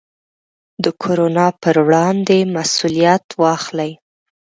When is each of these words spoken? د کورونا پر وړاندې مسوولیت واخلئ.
د 0.83 0.85
کورونا 1.03 1.47
پر 1.61 1.75
وړاندې 1.85 2.37
مسوولیت 2.55 3.25
واخلئ. 3.41 3.91